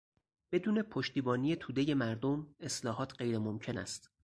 بدون 0.51 0.81
پشتیبانی 0.81 1.55
تودهی 1.55 1.93
مردم 1.93 2.47
اصلاحات 2.59 3.13
غیر 3.15 3.37
ممکن 3.37 3.77
است. 3.77 4.09